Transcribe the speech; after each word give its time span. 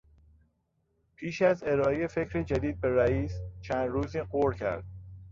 پیش 1.15 1.41
از 1.41 1.63
ارائهی 1.63 2.07
فکر 2.07 2.41
جدید 2.41 2.81
به 2.81 3.03
رییس، 3.03 3.33
چند 3.61 3.89
روزی 3.89 4.21
غور 4.21 4.53
کرد. 4.53 4.83